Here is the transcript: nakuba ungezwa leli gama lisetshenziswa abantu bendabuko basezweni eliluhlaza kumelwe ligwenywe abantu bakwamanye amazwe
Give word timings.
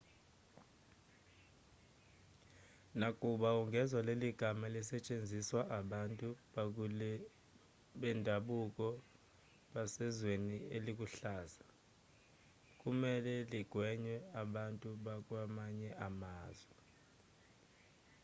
nakuba 2.99 3.49
ungezwa 3.61 3.99
leli 4.07 4.29
gama 4.39 4.67
lisetshenziswa 4.75 5.61
abantu 5.79 6.27
bendabuko 7.99 8.87
basezweni 9.73 10.57
eliluhlaza 10.75 11.65
kumelwe 12.79 13.35
ligwenywe 13.51 14.15
abantu 14.43 14.89
bakwamanye 15.05 15.89
amazwe 16.07 16.75